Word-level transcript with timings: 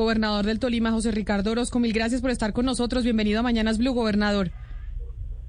Gobernador 0.00 0.46
del 0.46 0.58
Tolima, 0.58 0.92
José 0.92 1.10
Ricardo 1.10 1.50
Orozco, 1.50 1.78
mil 1.78 1.92
gracias 1.92 2.22
por 2.22 2.30
estar 2.30 2.54
con 2.54 2.64
nosotros. 2.64 3.04
Bienvenido 3.04 3.40
a 3.40 3.42
Mañanas 3.42 3.76
Blue, 3.76 3.92
gobernador. 3.92 4.50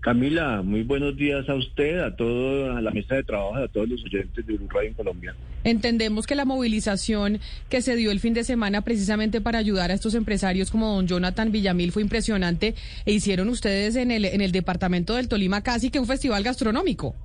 Camila, 0.02 0.62
muy 0.62 0.84
buenos 0.84 1.16
días 1.16 1.48
a 1.48 1.56
usted, 1.56 2.00
a 2.00 2.14
toda 2.18 2.78
a 2.78 2.82
la 2.82 2.92
mesa 2.92 3.16
de 3.16 3.24
trabajo, 3.24 3.56
a 3.56 3.70
todos 3.70 3.88
los 3.88 4.04
oyentes 4.04 4.46
de 4.46 4.56
Uruguay 4.56 4.88
en 4.88 4.94
Colombia. 4.94 5.34
Entendemos 5.64 6.28
que 6.28 6.36
la 6.36 6.44
movilización 6.44 7.40
que 7.70 7.82
se 7.82 7.96
dio 7.96 8.12
el 8.12 8.20
fin 8.20 8.34
de 8.34 8.44
semana 8.44 8.82
precisamente 8.82 9.40
para 9.40 9.58
ayudar 9.58 9.90
a 9.90 9.94
estos 9.94 10.16
empresarios 10.16 10.70
como 10.70 10.96
don 10.96 11.08
Jonathan 11.08 11.50
Villamil 11.54 11.94
fue 11.94 12.02
impresionante 12.02 12.76
e 13.06 13.14
hicieron 13.14 13.48
ustedes 13.48 13.96
en 13.96 14.12
el, 14.12 14.26
en 14.26 14.42
el 14.42 14.52
departamento 14.52 15.16
del 15.16 15.30
Tolima 15.30 15.64
casi 15.64 15.92
que 15.92 16.00
un 16.00 16.08
festival 16.08 16.44
gastronómico. 16.44 17.16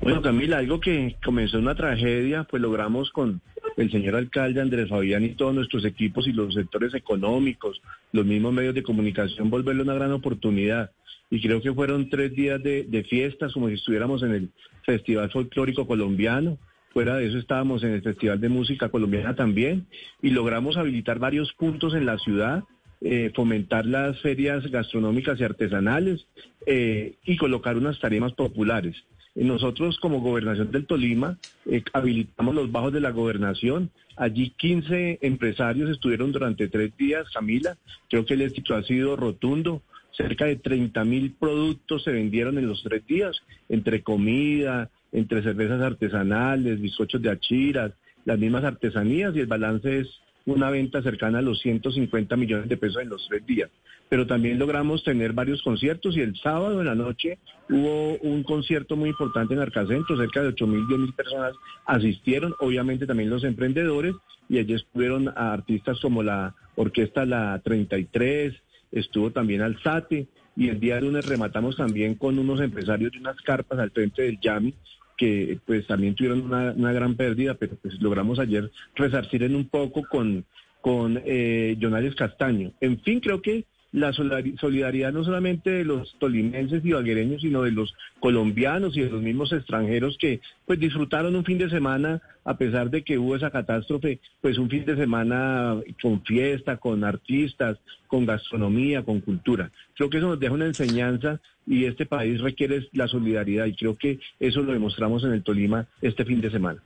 Bueno, 0.00 0.20
Camila, 0.20 0.58
algo 0.58 0.80
que 0.80 1.16
comenzó 1.24 1.58
una 1.58 1.74
tragedia, 1.74 2.44
pues 2.44 2.60
logramos 2.60 3.10
con 3.10 3.40
el 3.76 3.90
señor 3.90 4.16
alcalde 4.16 4.60
Andrés 4.60 4.88
Fabián 4.88 5.24
y 5.24 5.30
todos 5.30 5.54
nuestros 5.54 5.84
equipos 5.84 6.26
y 6.26 6.32
los 6.32 6.54
sectores 6.54 6.94
económicos, 6.94 7.80
los 8.12 8.26
mismos 8.26 8.52
medios 8.52 8.74
de 8.74 8.82
comunicación, 8.82 9.50
volverlo 9.50 9.82
una 9.82 9.94
gran 9.94 10.12
oportunidad 10.12 10.90
y 11.32 11.40
creo 11.40 11.62
que 11.62 11.72
fueron 11.72 12.10
tres 12.10 12.34
días 12.34 12.62
de, 12.62 13.06
fiestas, 13.08 13.54
como 13.54 13.68
si 13.68 13.74
estuviéramos 13.74 14.22
en 14.22 14.34
el 14.34 14.50
Festival 14.84 15.30
Folclórico 15.30 15.86
Colombiano. 15.86 16.58
Fuera 16.92 17.16
de 17.16 17.26
eso 17.26 17.38
estábamos 17.38 17.82
en 17.84 17.92
el 17.92 18.02
Festival 18.02 18.38
de 18.38 18.50
Música 18.50 18.90
Colombiana 18.90 19.34
también 19.34 19.86
y 20.20 20.28
logramos 20.28 20.76
habilitar 20.76 21.18
varios 21.18 21.50
puntos 21.54 21.94
en 21.94 22.04
la 22.04 22.18
ciudad, 22.18 22.64
eh, 23.00 23.32
fomentar 23.34 23.86
las 23.86 24.20
ferias 24.20 24.70
gastronómicas 24.70 25.40
y 25.40 25.44
artesanales 25.44 26.26
eh, 26.66 27.14
y 27.24 27.38
colocar 27.38 27.78
unas 27.78 27.98
tareas 27.98 28.34
populares. 28.34 29.02
Nosotros 29.34 29.98
como 29.98 30.20
gobernación 30.20 30.70
del 30.70 30.86
Tolima 30.86 31.38
eh, 31.64 31.82
habilitamos 31.92 32.54
los 32.54 32.70
bajos 32.70 32.92
de 32.92 33.00
la 33.00 33.10
gobernación. 33.10 33.90
Allí 34.16 34.50
15 34.50 35.20
empresarios 35.22 35.90
estuvieron 35.90 36.32
durante 36.32 36.68
tres 36.68 36.94
días, 36.98 37.26
Camila. 37.32 37.76
Creo 38.10 38.26
que 38.26 38.34
el 38.34 38.42
éxito 38.42 38.74
ha 38.74 38.82
sido 38.82 39.16
rotundo. 39.16 39.82
Cerca 40.10 40.44
de 40.44 40.56
30 40.56 41.04
mil 41.04 41.32
productos 41.32 42.04
se 42.04 42.12
vendieron 42.12 42.58
en 42.58 42.66
los 42.66 42.82
tres 42.82 43.06
días, 43.06 43.34
entre 43.70 44.02
comida, 44.02 44.90
entre 45.10 45.42
cervezas 45.42 45.80
artesanales, 45.80 46.82
bizcochos 46.82 47.22
de 47.22 47.30
achiras, 47.30 47.92
las 48.26 48.38
mismas 48.38 48.64
artesanías 48.64 49.34
y 49.34 49.40
el 49.40 49.46
balance 49.46 50.00
es 50.00 50.08
una 50.46 50.70
venta 50.70 51.02
cercana 51.02 51.38
a 51.38 51.42
los 51.42 51.60
150 51.60 52.36
millones 52.36 52.68
de 52.68 52.76
pesos 52.76 53.02
en 53.02 53.08
los 53.08 53.26
tres 53.28 53.44
días. 53.46 53.70
Pero 54.08 54.26
también 54.26 54.58
logramos 54.58 55.04
tener 55.04 55.32
varios 55.32 55.62
conciertos 55.62 56.16
y 56.16 56.20
el 56.20 56.36
sábado 56.36 56.80
en 56.80 56.86
la 56.86 56.94
noche 56.94 57.38
hubo 57.70 58.18
un 58.18 58.42
concierto 58.42 58.96
muy 58.96 59.10
importante 59.10 59.54
en 59.54 59.60
Arcacentro, 59.60 60.16
cerca 60.16 60.42
de 60.42 60.48
8 60.48 60.66
mil, 60.66 60.86
10 60.86 61.00
mil 61.00 61.14
personas 61.14 61.54
asistieron, 61.86 62.54
obviamente 62.60 63.06
también 63.06 63.30
los 63.30 63.44
emprendedores 63.44 64.14
y 64.48 64.58
allí 64.58 64.74
estuvieron 64.74 65.28
a 65.28 65.52
artistas 65.52 65.98
como 66.00 66.22
la 66.22 66.54
Orquesta 66.76 67.24
La 67.24 67.60
33, 67.64 68.54
estuvo 68.90 69.30
también 69.30 69.62
Alzate 69.62 70.26
y 70.56 70.68
el 70.68 70.80
día 70.80 71.00
lunes 71.00 71.26
rematamos 71.26 71.76
también 71.76 72.14
con 72.14 72.38
unos 72.38 72.60
empresarios 72.60 73.12
de 73.12 73.18
unas 73.18 73.40
carpas 73.40 73.78
al 73.78 73.90
frente 73.90 74.22
del 74.22 74.38
Yami 74.40 74.74
que 75.16 75.58
pues 75.66 75.86
también 75.86 76.14
tuvieron 76.14 76.42
una, 76.42 76.92
gran 76.92 77.14
pérdida, 77.16 77.54
pero 77.54 77.76
pues 77.76 78.00
logramos 78.00 78.38
ayer 78.38 78.70
resarcir 78.94 79.42
en 79.42 79.54
un 79.54 79.68
poco 79.68 80.02
con, 80.08 80.44
con 80.80 81.20
eh, 81.24 81.76
Castaño. 82.16 82.72
En 82.80 83.00
fin, 83.00 83.20
creo 83.20 83.40
que 83.42 83.64
la 83.92 84.12
solidaridad 84.12 85.12
no 85.12 85.22
solamente 85.22 85.70
de 85.70 85.84
los 85.84 86.16
tolimenses 86.18 86.82
y 86.84 86.92
vaguereños, 86.92 87.42
sino 87.42 87.62
de 87.62 87.72
los 87.72 87.94
colombianos 88.20 88.96
y 88.96 89.02
de 89.02 89.10
los 89.10 89.22
mismos 89.22 89.52
extranjeros 89.52 90.16
que 90.18 90.40
pues 90.66 90.80
disfrutaron 90.80 91.36
un 91.36 91.44
fin 91.44 91.58
de 91.58 91.68
semana, 91.68 92.22
a 92.44 92.56
pesar 92.56 92.90
de 92.90 93.02
que 93.02 93.18
hubo 93.18 93.36
esa 93.36 93.50
catástrofe, 93.50 94.18
pues 94.40 94.56
un 94.58 94.70
fin 94.70 94.86
de 94.86 94.96
semana 94.96 95.76
con 96.00 96.22
fiesta, 96.22 96.78
con 96.78 97.04
artistas, 97.04 97.78
con 98.06 98.24
gastronomía, 98.24 99.02
con 99.02 99.20
cultura. 99.20 99.70
Creo 99.94 100.08
que 100.08 100.18
eso 100.18 100.28
nos 100.28 100.40
deja 100.40 100.54
una 100.54 100.66
enseñanza 100.66 101.40
y 101.66 101.84
este 101.84 102.06
país 102.06 102.40
requiere 102.40 102.88
la 102.92 103.08
solidaridad 103.08 103.66
y 103.66 103.74
creo 103.74 103.96
que 103.96 104.18
eso 104.40 104.62
lo 104.62 104.72
demostramos 104.72 105.22
en 105.24 105.32
el 105.32 105.42
Tolima 105.42 105.86
este 106.00 106.24
fin 106.24 106.40
de 106.40 106.50
semana. 106.50 106.82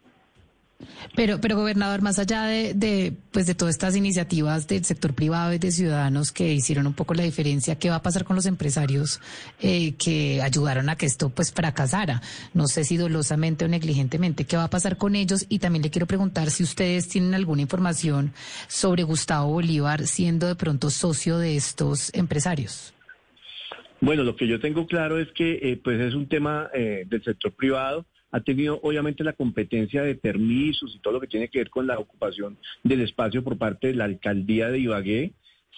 Pero, 1.14 1.40
pero 1.40 1.56
gobernador, 1.56 2.02
más 2.02 2.18
allá 2.18 2.44
de, 2.44 3.14
pues 3.32 3.46
de 3.46 3.54
todas 3.54 3.74
estas 3.74 3.96
iniciativas 3.96 4.68
del 4.68 4.84
sector 4.84 5.14
privado 5.14 5.54
y 5.54 5.58
de 5.58 5.70
ciudadanos 5.70 6.32
que 6.32 6.52
hicieron 6.52 6.86
un 6.86 6.92
poco 6.92 7.14
la 7.14 7.22
diferencia, 7.22 7.78
¿qué 7.78 7.88
va 7.88 7.96
a 7.96 8.02
pasar 8.02 8.24
con 8.24 8.36
los 8.36 8.44
empresarios 8.44 9.20
eh, 9.60 9.94
que 9.94 10.42
ayudaron 10.42 10.90
a 10.90 10.96
que 10.96 11.06
esto 11.06 11.30
pues 11.30 11.52
fracasara? 11.52 12.20
No 12.52 12.66
sé 12.66 12.84
si 12.84 12.98
dolosamente 12.98 13.64
o 13.64 13.68
negligentemente, 13.68 14.44
¿qué 14.44 14.56
va 14.56 14.64
a 14.64 14.70
pasar 14.70 14.98
con 14.98 15.16
ellos? 15.16 15.46
Y 15.48 15.60
también 15.60 15.82
le 15.82 15.90
quiero 15.90 16.06
preguntar 16.06 16.50
si 16.50 16.62
ustedes 16.62 17.08
tienen 17.08 17.34
alguna 17.34 17.62
información 17.62 18.32
sobre 18.68 19.02
Gustavo 19.02 19.52
Bolívar 19.52 20.06
siendo 20.06 20.46
de 20.46 20.56
pronto 20.56 20.90
socio 20.90 21.38
de 21.38 21.56
estos 21.56 22.12
empresarios. 22.14 22.92
Bueno, 24.02 24.24
lo 24.24 24.36
que 24.36 24.46
yo 24.46 24.60
tengo 24.60 24.86
claro 24.86 25.18
es 25.18 25.28
que 25.32 25.58
eh, 25.62 25.80
pues 25.82 25.98
es 26.00 26.12
un 26.12 26.28
tema 26.28 26.68
eh, 26.74 27.04
del 27.08 27.24
sector 27.24 27.52
privado 27.52 28.04
ha 28.30 28.40
tenido 28.40 28.80
obviamente 28.82 29.24
la 29.24 29.32
competencia 29.32 30.02
de 30.02 30.14
permisos 30.14 30.94
y 30.94 30.98
todo 30.98 31.14
lo 31.14 31.20
que 31.20 31.26
tiene 31.26 31.48
que 31.48 31.58
ver 31.58 31.70
con 31.70 31.86
la 31.86 31.98
ocupación 31.98 32.58
del 32.82 33.00
espacio 33.00 33.42
por 33.42 33.56
parte 33.56 33.88
de 33.88 33.94
la 33.94 34.04
alcaldía 34.04 34.68
de 34.68 34.78
Ibagué. 34.78 35.32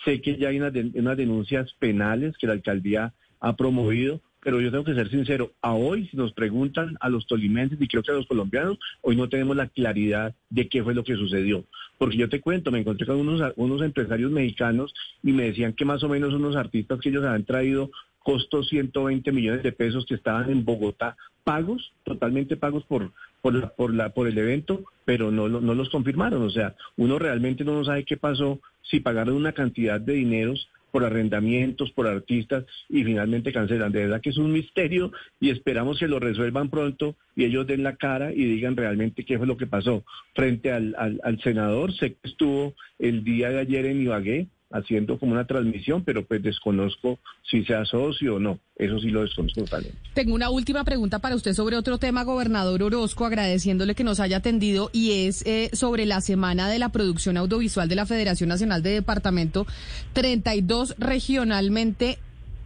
Sé 0.04 0.20
que 0.20 0.36
ya 0.36 0.48
hay 0.48 0.58
unas, 0.58 1.16
denuncias 1.16 1.72
penales 1.78 2.37
que 2.38 2.47
la 2.47 2.54
alcaldía 2.54 3.14
ha 3.41 3.56
promovido, 3.56 4.20
pero 4.41 4.60
yo 4.60 4.70
tengo 4.70 4.84
que 4.84 4.94
ser 4.94 5.10
sincero, 5.10 5.53
a 5.60 5.75
hoy 5.75 6.08
si 6.08 6.16
nos 6.16 6.32
preguntan 6.32 6.97
a 7.00 7.08
los 7.08 7.26
tolimenses 7.26 7.81
y 7.81 7.88
creo 7.88 8.03
que 8.03 8.12
a 8.12 8.14
los 8.14 8.26
colombianos, 8.26 8.78
hoy 9.03 9.16
no 9.16 9.28
tenemos 9.28 9.56
la 9.56 9.69
claridad 9.69 10.34
de 10.48 10.69
qué 10.69 10.82
fue 10.82 10.94
lo 10.94 11.04
que 11.04 11.16
sucedió. 11.16 11.64
Porque 11.98 12.16
yo 12.16 12.28
te 12.28 12.41
cuento, 12.41 12.70
me 12.70 12.78
encontré 12.78 13.06
con 13.06 13.16
unos, 13.16 13.53
unos 13.56 13.82
empresarios 13.82 14.31
mexicanos 14.31 14.94
y 15.22 15.32
me 15.32 15.44
decían 15.44 15.72
que 15.72 15.84
más 15.84 16.03
o 16.04 16.08
menos 16.08 16.32
unos 16.32 16.54
artistas 16.54 17.00
que 17.00 17.08
ellos 17.08 17.25
habían 17.25 17.44
traído 17.44 17.91
costó 18.28 18.62
120 18.62 19.32
millones 19.32 19.62
de 19.62 19.72
pesos 19.72 20.04
que 20.04 20.14
estaban 20.14 20.50
en 20.50 20.62
Bogotá 20.62 21.16
pagos, 21.44 21.94
totalmente 22.04 22.58
pagos 22.58 22.84
por, 22.84 23.10
por, 23.40 23.54
la, 23.54 23.68
por, 23.70 23.94
la, 23.94 24.10
por 24.10 24.28
el 24.28 24.36
evento, 24.36 24.84
pero 25.06 25.30
no, 25.30 25.48
no 25.48 25.74
los 25.74 25.88
confirmaron. 25.88 26.42
O 26.42 26.50
sea, 26.50 26.76
uno 26.98 27.18
realmente 27.18 27.64
no 27.64 27.82
sabe 27.86 28.04
qué 28.04 28.18
pasó 28.18 28.60
si 28.82 29.00
pagaron 29.00 29.34
una 29.34 29.52
cantidad 29.52 29.98
de 29.98 30.12
dineros 30.12 30.68
por 30.90 31.06
arrendamientos, 31.06 31.90
por 31.92 32.06
artistas 32.06 32.66
y 32.90 33.02
finalmente 33.02 33.50
cancelan. 33.50 33.92
De 33.92 34.00
verdad 34.00 34.20
que 34.20 34.28
es 34.28 34.36
un 34.36 34.52
misterio 34.52 35.10
y 35.40 35.48
esperamos 35.48 35.98
que 35.98 36.06
lo 36.06 36.20
resuelvan 36.20 36.68
pronto 36.68 37.16
y 37.34 37.46
ellos 37.46 37.66
den 37.66 37.82
la 37.82 37.96
cara 37.96 38.30
y 38.30 38.44
digan 38.44 38.76
realmente 38.76 39.24
qué 39.24 39.38
fue 39.38 39.46
lo 39.46 39.56
que 39.56 39.66
pasó. 39.66 40.04
Frente 40.34 40.70
al, 40.70 40.94
al, 40.98 41.18
al 41.24 41.40
senador, 41.40 41.94
sé 41.94 42.12
que 42.12 42.28
estuvo 42.28 42.74
el 42.98 43.24
día 43.24 43.48
de 43.48 43.60
ayer 43.60 43.86
en 43.86 44.02
Ibagué, 44.02 44.48
haciendo 44.70 45.18
como 45.18 45.32
una 45.32 45.46
transmisión, 45.46 46.04
pero 46.04 46.26
pues 46.26 46.42
desconozco 46.42 47.18
si 47.48 47.64
sea 47.64 47.84
socio 47.84 48.36
o 48.36 48.38
no. 48.38 48.58
Eso 48.76 48.98
sí 48.98 49.08
lo 49.10 49.22
desconozco 49.22 49.62
totalmente. 49.62 49.98
Tengo 50.14 50.34
una 50.34 50.50
última 50.50 50.84
pregunta 50.84 51.18
para 51.18 51.34
usted 51.34 51.54
sobre 51.54 51.76
otro 51.76 51.98
tema, 51.98 52.24
gobernador 52.24 52.82
Orozco, 52.82 53.24
agradeciéndole 53.24 53.94
que 53.94 54.04
nos 54.04 54.20
haya 54.20 54.38
atendido, 54.38 54.90
y 54.92 55.26
es 55.26 55.44
eh, 55.46 55.70
sobre 55.72 56.06
la 56.06 56.20
Semana 56.20 56.68
de 56.68 56.78
la 56.78 56.90
Producción 56.90 57.36
Audiovisual 57.36 57.88
de 57.88 57.94
la 57.96 58.06
Federación 58.06 58.48
Nacional 58.48 58.82
de 58.82 58.90
Departamento 58.90 59.66
32 60.12 60.96
regionalmente 60.98 62.18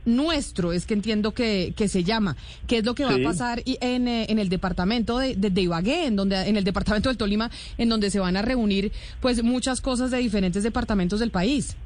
nuestro, 0.04 0.72
es 0.72 0.86
que 0.86 0.94
entiendo 0.94 1.32
que, 1.32 1.74
que 1.76 1.88
se 1.88 2.02
llama. 2.02 2.36
¿Qué 2.66 2.78
es 2.78 2.84
lo 2.84 2.94
que 2.94 3.04
va 3.04 3.14
a 3.14 3.22
pasar 3.22 3.62
en, 3.64 4.08
eh, 4.08 4.26
en 4.28 4.38
el 4.40 4.48
departamento 4.48 5.18
de, 5.18 5.36
de, 5.36 5.60
Ibagué, 5.60 6.06
en, 6.06 6.16
donde, 6.16 6.48
en 6.48 6.56
el 6.56 6.64
departamento 6.64 7.08
del 7.08 7.16
Tolima, 7.16 7.50
en 7.78 7.88
donde 7.88 8.10
se 8.10 8.18
van 8.18 8.36
a 8.36 8.42
reunir 8.42 8.90
pues 9.20 9.42
muchas 9.44 9.80
cosas 9.80 10.10
de 10.10 10.18
diferentes 10.18 10.64
departamentos 10.64 11.20
del 11.20 11.30
país? 11.30 11.76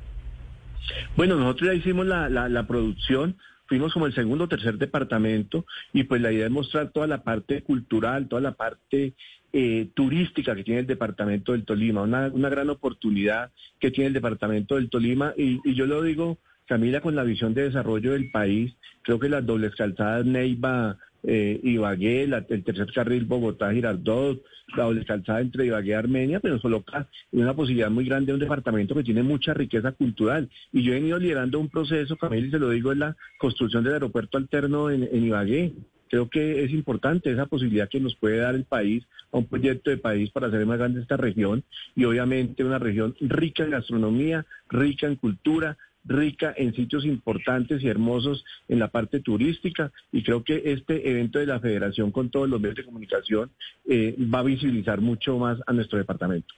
Bueno, 1.16 1.36
nosotros 1.36 1.70
ya 1.70 1.74
hicimos 1.74 2.06
la, 2.06 2.28
la, 2.28 2.66
producción, 2.66 3.36
fuimos 3.66 3.92
como 3.92 4.06
el 4.06 4.14
segundo 4.14 4.44
o 4.44 4.48
tercer 4.48 4.78
departamento 4.78 5.66
y 5.92 6.04
pues 6.04 6.20
la 6.20 6.32
idea 6.32 6.46
es 6.46 6.52
mostrar 6.52 6.90
toda 6.90 7.06
la 7.06 7.22
parte 7.22 7.62
cultural, 7.62 8.28
toda 8.28 8.42
la 8.42 8.52
parte 8.52 9.14
eh, 9.52 9.88
turística 9.94 10.54
que 10.54 10.64
tiene 10.64 10.80
el 10.80 10.86
departamento 10.86 11.52
del 11.52 11.64
Tolima, 11.64 12.02
una, 12.02 12.28
una 12.28 12.48
gran 12.48 12.70
oportunidad 12.70 13.50
que 13.80 13.90
tiene 13.90 14.08
el 14.08 14.14
departamento 14.14 14.76
del 14.76 14.90
Tolima. 14.90 15.32
Y, 15.36 15.60
y 15.64 15.74
yo 15.74 15.86
lo 15.86 16.02
digo, 16.02 16.38
Camila, 16.66 17.00
con 17.00 17.14
la 17.14 17.22
visión 17.22 17.54
de 17.54 17.62
desarrollo 17.62 18.12
del 18.12 18.30
país, 18.30 18.74
creo 19.02 19.18
que 19.18 19.28
las 19.28 19.46
dobles 19.46 19.74
calzadas 19.76 20.26
Neiva, 20.26 20.98
eh, 21.22 21.60
Ibagué, 21.62 22.24
el 22.24 22.64
tercer 22.64 22.92
carril 22.92 23.26
Bogotá-Girardot, 23.26 24.42
la 24.76 24.84
doble 24.84 25.04
entre 25.40 25.66
Ibagué 25.66 25.90
y 25.90 25.92
Armenia, 25.92 26.40
pero 26.40 26.54
nos 26.54 26.62
coloca 26.62 27.08
una 27.32 27.54
posibilidad 27.54 27.90
muy 27.90 28.04
grande 28.04 28.26
de 28.26 28.34
un 28.34 28.40
departamento 28.40 28.94
que 28.94 29.04
tiene 29.04 29.22
mucha 29.22 29.54
riqueza 29.54 29.92
cultural. 29.92 30.48
Y 30.72 30.82
yo 30.82 30.92
he 30.92 30.96
venido 30.96 31.18
liderando 31.18 31.60
un 31.60 31.68
proceso, 31.68 32.16
Camila, 32.16 32.46
y 32.46 32.50
se 32.50 32.58
lo 32.58 32.70
digo, 32.70 32.92
es 32.92 32.98
la 32.98 33.16
construcción 33.38 33.84
del 33.84 33.94
aeropuerto 33.94 34.38
alterno 34.38 34.90
en 34.90 35.24
Ibagué. 35.24 35.72
Creo 36.08 36.28
que 36.28 36.64
es 36.64 36.70
importante 36.70 37.32
esa 37.32 37.46
posibilidad 37.46 37.88
que 37.88 38.00
nos 38.00 38.14
puede 38.16 38.38
dar 38.38 38.54
el 38.54 38.64
país 38.64 39.04
a 39.32 39.38
un 39.38 39.46
proyecto 39.46 39.90
de 39.90 39.96
país 39.96 40.30
para 40.30 40.46
hacer 40.46 40.64
más 40.64 40.78
grande 40.78 41.00
esta 41.00 41.16
región 41.16 41.64
y 41.96 42.04
obviamente 42.04 42.64
una 42.64 42.78
región 42.78 43.14
rica 43.20 43.64
en 43.64 43.70
gastronomía, 43.70 44.46
rica 44.68 45.06
en 45.06 45.16
cultura, 45.16 45.76
rica 46.06 46.54
en 46.56 46.74
sitios 46.74 47.04
importantes 47.04 47.82
y 47.82 47.88
hermosos 47.88 48.44
en 48.68 48.78
la 48.78 48.88
parte 48.88 49.20
turística 49.20 49.92
y 50.12 50.22
creo 50.22 50.44
que 50.44 50.62
este 50.66 51.10
evento 51.10 51.38
de 51.38 51.46
la 51.46 51.60
federación 51.60 52.10
con 52.10 52.30
todos 52.30 52.48
los 52.48 52.60
medios 52.60 52.76
de 52.76 52.84
comunicación 52.84 53.50
eh, 53.88 54.16
va 54.32 54.40
a 54.40 54.44
visibilizar 54.44 55.00
mucho 55.00 55.38
más 55.38 55.58
a 55.66 55.72
nuestro 55.72 55.98
departamento. 55.98 56.54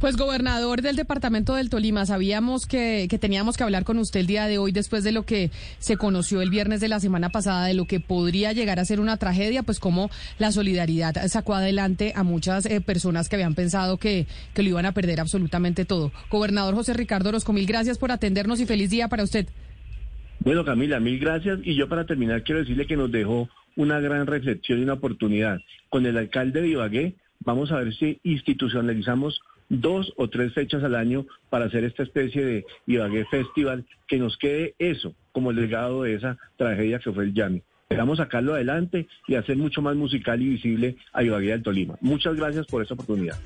Pues 0.00 0.16
gobernador 0.16 0.82
del 0.82 0.96
departamento 0.96 1.54
del 1.54 1.70
Tolima, 1.70 2.06
sabíamos 2.06 2.66
que, 2.66 3.06
que, 3.08 3.18
teníamos 3.18 3.56
que 3.56 3.62
hablar 3.62 3.84
con 3.84 3.98
usted 3.98 4.18
el 4.18 4.26
día 4.26 4.46
de 4.46 4.58
hoy 4.58 4.72
después 4.72 5.04
de 5.04 5.12
lo 5.12 5.24
que 5.24 5.52
se 5.78 5.96
conoció 5.96 6.42
el 6.42 6.50
viernes 6.50 6.80
de 6.80 6.88
la 6.88 6.98
semana 6.98 7.30
pasada, 7.30 7.66
de 7.66 7.74
lo 7.74 7.86
que 7.86 8.00
podría 8.00 8.52
llegar 8.52 8.80
a 8.80 8.84
ser 8.84 8.98
una 8.98 9.16
tragedia, 9.16 9.62
pues 9.62 9.78
como 9.78 10.10
la 10.40 10.50
solidaridad 10.50 11.24
sacó 11.28 11.54
adelante 11.54 12.12
a 12.16 12.24
muchas 12.24 12.66
eh, 12.66 12.80
personas 12.80 13.28
que 13.28 13.36
habían 13.36 13.54
pensado 13.54 13.96
que, 13.96 14.26
que 14.54 14.64
lo 14.64 14.70
iban 14.70 14.86
a 14.86 14.92
perder 14.92 15.20
absolutamente 15.20 15.84
todo. 15.84 16.10
Gobernador 16.30 16.74
José 16.74 16.94
Ricardo 16.94 17.28
Orozco, 17.28 17.52
mil 17.52 17.66
gracias 17.66 17.98
por 17.98 18.10
atendernos 18.10 18.58
y 18.58 18.66
feliz 18.72 18.88
día 18.88 19.06
para 19.08 19.22
usted. 19.22 19.46
Bueno, 20.40 20.64
Camila, 20.64 20.98
mil 20.98 21.18
gracias. 21.18 21.58
Y 21.62 21.74
yo 21.74 21.90
para 21.90 22.06
terminar 22.06 22.42
quiero 22.42 22.60
decirle 22.60 22.86
que 22.86 22.96
nos 22.96 23.12
dejó 23.12 23.50
una 23.76 24.00
gran 24.00 24.26
reflexión 24.26 24.78
y 24.78 24.82
una 24.84 24.94
oportunidad. 24.94 25.60
Con 25.90 26.06
el 26.06 26.16
alcalde 26.16 26.62
de 26.62 27.14
vamos 27.40 27.70
a 27.70 27.76
ver 27.76 27.94
si 27.94 28.18
institucionalizamos 28.24 29.42
dos 29.68 30.14
o 30.16 30.30
tres 30.30 30.54
fechas 30.54 30.82
al 30.84 30.94
año 30.94 31.26
para 31.50 31.66
hacer 31.66 31.84
esta 31.84 32.02
especie 32.02 32.42
de 32.42 32.64
Ibagué 32.86 33.26
Festival, 33.26 33.84
que 34.08 34.16
nos 34.16 34.38
quede 34.38 34.74
eso 34.78 35.14
como 35.32 35.50
el 35.50 35.56
legado 35.56 36.04
de 36.04 36.14
esa 36.14 36.38
tragedia 36.56 36.98
que 36.98 37.12
fue 37.12 37.24
el 37.24 37.34
Yami. 37.34 37.62
Esperamos 37.90 38.16
sacarlo 38.16 38.54
adelante 38.54 39.06
y 39.28 39.34
hacer 39.34 39.58
mucho 39.58 39.82
más 39.82 39.96
musical 39.96 40.40
y 40.40 40.48
visible 40.48 40.96
a 41.12 41.22
Ibagué 41.22 41.50
del 41.50 41.62
Tolima. 41.62 41.98
Muchas 42.00 42.36
gracias 42.36 42.66
por 42.66 42.80
esta 42.80 42.94
oportunidad. 42.94 43.36